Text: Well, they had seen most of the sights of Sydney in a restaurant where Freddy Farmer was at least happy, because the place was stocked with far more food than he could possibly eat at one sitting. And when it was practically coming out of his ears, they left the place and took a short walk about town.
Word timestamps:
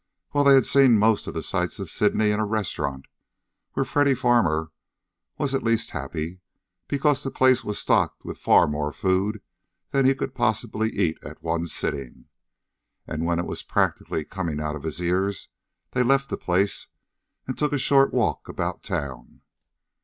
Well, 0.33 0.43
they 0.43 0.55
had 0.55 0.65
seen 0.65 0.97
most 0.97 1.27
of 1.27 1.35
the 1.35 1.43
sights 1.43 1.77
of 1.77 1.91
Sydney 1.91 2.31
in 2.31 2.39
a 2.39 2.43
restaurant 2.43 3.05
where 3.73 3.85
Freddy 3.85 4.15
Farmer 4.15 4.71
was 5.37 5.53
at 5.53 5.61
least 5.61 5.91
happy, 5.91 6.39
because 6.87 7.21
the 7.21 7.29
place 7.29 7.63
was 7.63 7.77
stocked 7.77 8.25
with 8.25 8.39
far 8.39 8.65
more 8.67 8.91
food 8.91 9.43
than 9.91 10.05
he 10.07 10.15
could 10.15 10.33
possibly 10.33 10.89
eat 10.89 11.19
at 11.23 11.43
one 11.43 11.67
sitting. 11.67 12.25
And 13.05 13.27
when 13.27 13.37
it 13.37 13.45
was 13.45 13.61
practically 13.61 14.25
coming 14.25 14.59
out 14.59 14.75
of 14.75 14.81
his 14.81 14.99
ears, 14.99 15.49
they 15.91 16.01
left 16.01 16.29
the 16.29 16.35
place 16.37 16.87
and 17.45 17.55
took 17.55 17.71
a 17.71 17.77
short 17.77 18.11
walk 18.11 18.49
about 18.49 18.81
town. 18.81 19.41